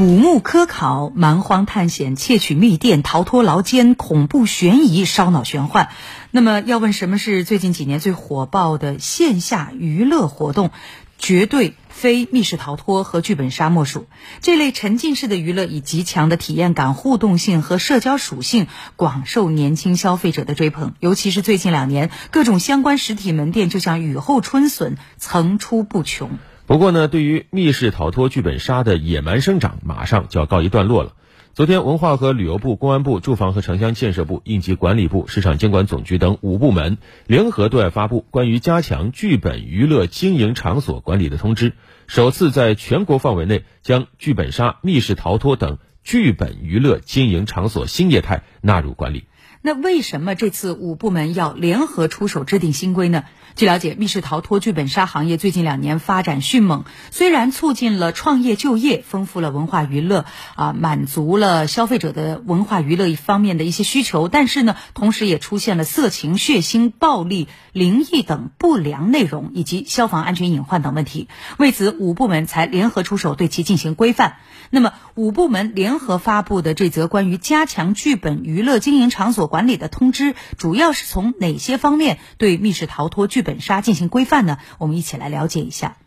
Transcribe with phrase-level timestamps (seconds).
[0.00, 5.90] 古墓科考、蛮荒探险、窃取密电、逃脱牢监、恐怖悬疑、烧脑玄幻。
[6.30, 10.70] 那么，要问什么是最近几年最火爆的线下娱乐活动？
[11.18, 14.06] 绝对非密室逃脱和剧本杀莫属。
[14.40, 20.94] 这类沉浸式的娱乐以极强的体验感、互动性和社交属性，广受年轻消费者的追捧。
[21.00, 26.38] 尤其是最近两年，各种相关实体门店就像雨后春笋，层出不穷。
[26.70, 31.14] 不过呢，对于密室逃脱、剧本杀的野蛮生长，马上就要告一段落了。
[31.52, 41.72] 昨天，文化和旅游部、公安部、住房和城乡建设部、应急管理部、市场监管总局等五部门联合对外发布关于加强剧本娱乐经营场所管理的通知，
[42.06, 49.24] 首次在全国范围内将剧本杀、密室逃脱等剧本娱乐经营场所新业态纳入管理。
[49.62, 53.24] 那为什么这次五部门要联合出手制定新规呢？
[53.56, 71.28] 据了解，密室逃脱、剧本杀行业最近两年发展迅猛，虽然促进了创业就业，丰富了文化娱乐，啊，满足了消费者的文化娱乐一方面的一些需求，但是呢，同时也出现了色情、血腥、暴力、灵异等不良内容，以及消防安全隐患等问题。
[71.58, 74.36] 为此，五部门才联合出手对其进行规范。
[74.70, 84.56] 那么，五部门联合发布的这则关于加强剧本娱乐经营场所管理的通知，主要是从哪些方面对密室逃脱、剧本杀进行规范呢？
[84.78, 85.98] 我们一起来了解一下。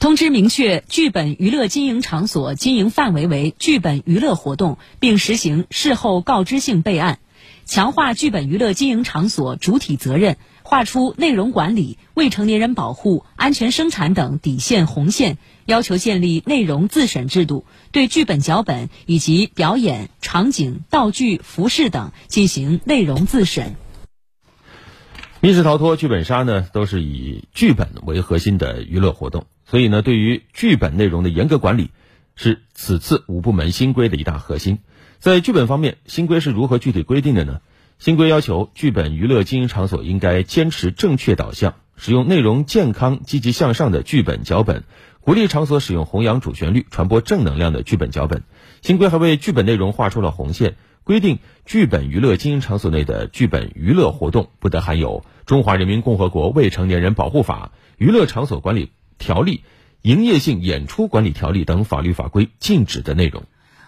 [0.00, 7.20] 通知明确，剧本娱乐经营场所经营范围为剧本娱乐活动，并实行事后告知性备案，
[7.64, 10.36] 强化剧本娱乐经营场所主体责任。
[10.66, 23.74] 划出内容管理、未成年人保护、安全生产等底线红线，要求建立内容自审制度，对剧本脚本以及表演场景、道具、服饰等进行内容自审。
[25.40, 31.90] 密室逃脱、剧本杀呢，都是以剧本为核心的娱乐活动，所以呢，对于剧本内容的严格管理，
[32.36, 34.78] 是此次五部门新规的一大核心。
[35.18, 37.60] 在剧本方面，新规是如何具体规定的呢？
[37.98, 44.84] 新规要求，剧本娱乐经营场所应该坚持正确导向，使用内容健康、积极向上的剧本脚本，
[45.20, 48.42] 鼓励场所使用弘扬主旋律、传播正能量的剧本脚本。
[48.82, 57.66] 新规还为剧本内容画出了红线，规定剧本娱乐经营场所内的剧本娱乐活动不得含有《中华人民共和国未成年人保护法》
[57.96, 59.56] 《娱乐场所管理条例》
[60.04, 63.44] 《营业性演出管理条例》等法律法规禁止的内容。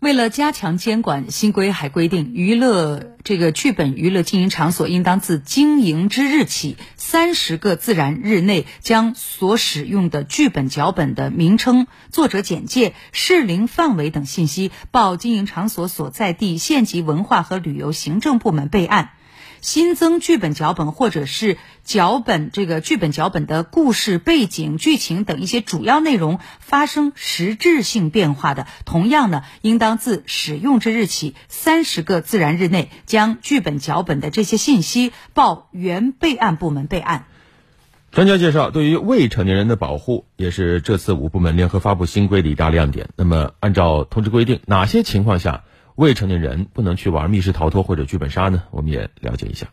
[0.00, 19.10] 为了加强监管，新规还规定，娱乐这个剧本娱乐经营场所应当自经营之日起三十个自然日内，将所使用的剧本脚本的名称、作者简介、适龄范围等信息报经营场所所在地县级文化和旅游行政部门备案。
[19.60, 37.26] 新增剧本脚本或者是脚本这个剧本脚本的故事背景、剧情等一些主要内容发生实质性变化的，同样呢，应当自使用之日起三十个自然日内，将剧本脚本的这些信息报原备案部门备案。
[38.10, 43.10] 专家介绍，对于未成年人的保护也是这次五部门联合发布新规的一大亮点。
[43.16, 45.64] 那么，按照通知规定，哪些情况下？
[45.98, 48.62] 未成年人不能去玩密室逃脱或者剧本杀呢？
[48.70, 49.70] 我们也了解一下。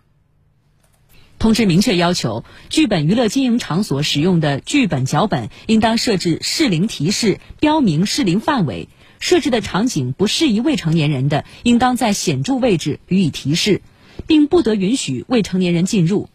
[1.38, 8.90] 通知明确要求，剧本娱乐经营场所使用的剧本脚本应当设置适龄提示，标明适龄范围。
[9.20, 13.84] 设置的场景不适宜未成年人的，应当在显著位置予以提示，
[14.26, 16.28] 并不得允许未成年人进入。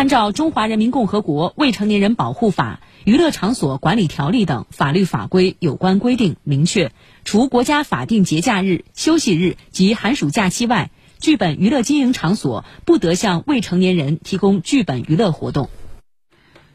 [0.00, 2.80] 按照《中华人民共和国未成年人保护法》。
[3.04, 6.90] 娱乐场所管理条例等法律法规有关规定明确，
[7.22, 15.68] 除国家法定节假日、休息日及寒暑假期外，剧本娱乐经营场所不得向未成年人提供剧本娱乐活动。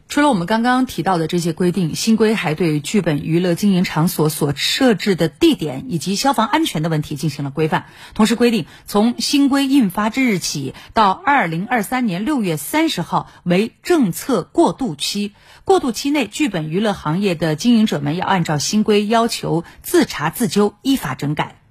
[0.08, 7.86] 除了我们刚刚提到的这些规定，新规还对剧本娱乐经营场所所设置的地点以及消防安全的问题进行了规范。
[8.14, 15.32] 同时规定，从新规印发之日起到二零二三年六月三十号为政策过渡期。
[15.64, 21.65] 过渡期内，剧本娱乐行业的经营者们要按照新规要求自查自纠，依法整改。